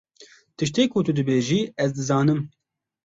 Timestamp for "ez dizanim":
1.83-2.39